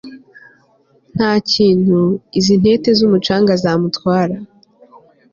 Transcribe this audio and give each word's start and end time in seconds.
ntakintu, 1.15 1.99
izi 2.37 2.53
ntete 2.61 2.89
zumucanga 2.97 3.53
zamutwara 3.63 4.35